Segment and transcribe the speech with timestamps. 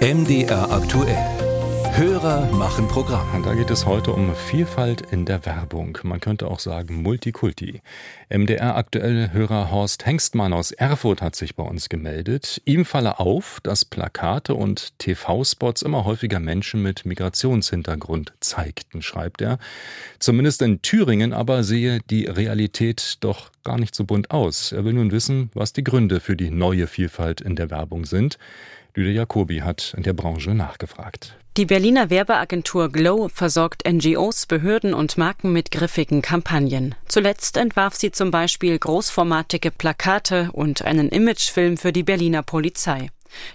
[0.00, 1.16] MDR aktuell.
[1.94, 3.42] Hörer machen Programm.
[3.42, 5.96] Da geht es heute um Vielfalt in der Werbung.
[6.02, 7.80] Man könnte auch sagen Multikulti.
[8.28, 12.60] MDR aktuell Hörer Horst Hengstmann aus Erfurt hat sich bei uns gemeldet.
[12.66, 19.58] Ihm falle auf, dass Plakate und TV-Spots immer häufiger Menschen mit Migrationshintergrund zeigten, schreibt er.
[20.18, 24.72] Zumindest in Thüringen aber sehe die Realität doch gar nicht so bunt aus.
[24.72, 28.38] Er will nun wissen, was die Gründe für die neue Vielfalt in der Werbung sind.
[28.94, 31.36] Lüde Jacobi hat in der Branche nachgefragt.
[31.56, 36.94] Die Berliner Werbeagentur Glow versorgt NGOs, Behörden und Marken mit griffigen Kampagnen.
[37.08, 43.08] Zuletzt entwarf sie zum Beispiel großformatige Plakate und einen Imagefilm für die Berliner Polizei.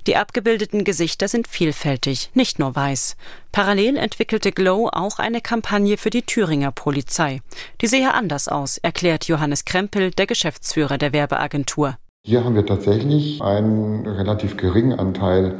[0.07, 3.15] Die abgebildeten Gesichter sind vielfältig, nicht nur weiß.
[3.51, 7.41] Parallel entwickelte Glow auch eine Kampagne für die Thüringer Polizei.
[7.81, 11.97] Die sehe anders aus, erklärt Johannes Krempel, der Geschäftsführer der Werbeagentur.
[12.23, 15.59] Hier haben wir tatsächlich einen relativ geringen Anteil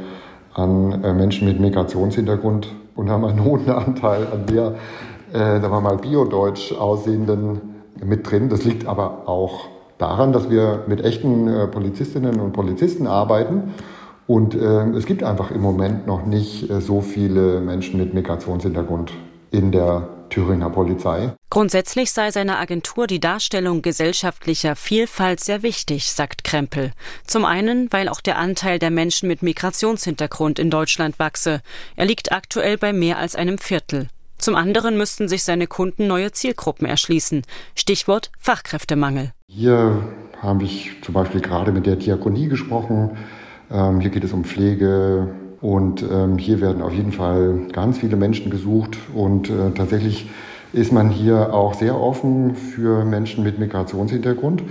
[0.54, 4.74] an äh, Menschen mit Migrationshintergrund und haben einen hohen Anteil an sehr,
[5.32, 7.60] äh, sagen wir mal, biodeutsch aussehenden
[8.04, 8.48] mit drin.
[8.48, 13.74] Das liegt aber auch daran, dass wir mit echten äh, Polizistinnen und Polizisten arbeiten.
[14.26, 19.12] Und äh, es gibt einfach im Moment noch nicht äh, so viele Menschen mit Migrationshintergrund
[19.50, 21.32] in der Thüringer Polizei.
[21.50, 26.92] Grundsätzlich sei seiner Agentur die Darstellung gesellschaftlicher Vielfalt sehr wichtig, sagt Krempel.
[27.26, 31.60] Zum einen, weil auch der Anteil der Menschen mit Migrationshintergrund in Deutschland wachse.
[31.96, 34.08] Er liegt aktuell bei mehr als einem Viertel.
[34.38, 37.42] Zum anderen müssten sich seine Kunden neue Zielgruppen erschließen.
[37.74, 39.32] Stichwort Fachkräftemangel.
[39.48, 40.02] Hier
[40.40, 43.18] habe ich zum Beispiel gerade mit der Diakonie gesprochen.
[43.72, 45.28] Ähm, hier geht es um Pflege,
[45.62, 50.28] und ähm, hier werden auf jeden Fall ganz viele Menschen gesucht und äh, tatsächlich
[50.72, 54.64] ist man hier auch sehr offen für Menschen mit Migrationshintergrund.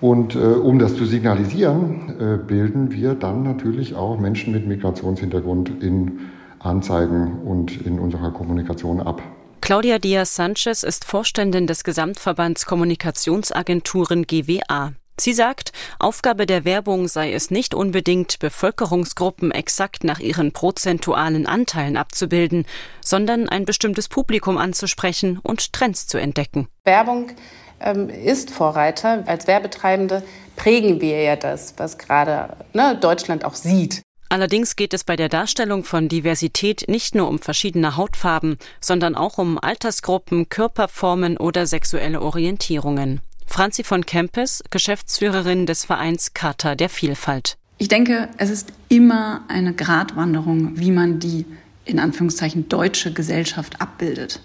[0.00, 5.82] Und äh, um das zu signalisieren, äh, bilden wir dann natürlich auch Menschen mit Migrationshintergrund
[5.82, 6.20] in
[6.58, 9.22] Anzeigen und in unserer Kommunikation ab.
[9.62, 14.92] Claudia Diaz Sanchez ist Vorständin des Gesamtverbands Kommunikationsagenturen GWA.
[15.20, 21.98] Sie sagt, Aufgabe der Werbung sei es nicht unbedingt, Bevölkerungsgruppen exakt nach ihren prozentualen Anteilen
[21.98, 22.64] abzubilden,
[23.04, 26.68] sondern ein bestimmtes Publikum anzusprechen und Trends zu entdecken.
[26.84, 27.32] Werbung
[27.80, 29.22] ähm, ist Vorreiter.
[29.26, 30.22] Als Werbetreibende
[30.56, 34.00] prägen wir ja das, was gerade ne, Deutschland auch sieht.
[34.30, 39.36] Allerdings geht es bei der Darstellung von Diversität nicht nur um verschiedene Hautfarben, sondern auch
[39.36, 43.20] um Altersgruppen, Körperformen oder sexuelle Orientierungen.
[43.50, 47.58] Franzi von Kempes, Geschäftsführerin des Vereins Charta der Vielfalt.
[47.78, 51.44] Ich denke, es ist immer eine Gratwanderung, wie man die
[51.90, 54.40] in Anführungszeichen deutsche Gesellschaft abbildet.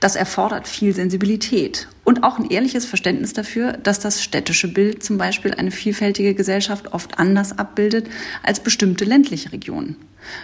[0.00, 5.18] Das erfordert viel Sensibilität und auch ein ehrliches Verständnis dafür, dass das städtische Bild zum
[5.18, 8.08] Beispiel eine vielfältige Gesellschaft oft anders abbildet
[8.42, 9.96] als bestimmte ländliche Regionen.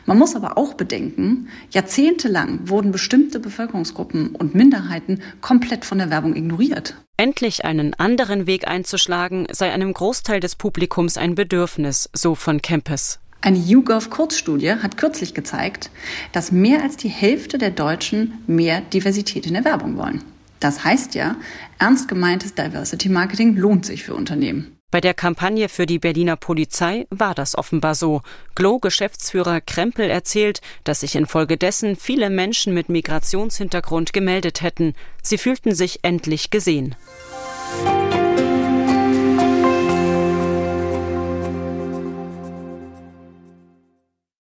[0.07, 6.37] Man muss aber auch bedenken, jahrzehntelang wurden bestimmte Bevölkerungsgruppen und Minderheiten komplett von der Werbung
[6.37, 6.97] ignoriert.
[7.17, 13.21] Endlich einen anderen Weg einzuschlagen, sei einem Großteil des Publikums ein Bedürfnis, so von Kempes.
[13.43, 15.91] Eine YouGov-Kurzstudie hat kürzlich gezeigt,
[16.33, 20.23] dass mehr als die Hälfte der Deutschen mehr Diversität in der Werbung wollen.
[20.61, 21.37] Das heißt ja,
[21.79, 24.77] ernst gemeintes Diversity Marketing lohnt sich für Unternehmen.
[24.91, 28.23] Bei der Kampagne für die Berliner Polizei war das offenbar so.
[28.57, 34.95] Glow-Geschäftsführer Krempel erzählt, dass sich infolgedessen viele Menschen mit Migrationshintergrund gemeldet hätten.
[35.23, 36.97] Sie fühlten sich endlich gesehen.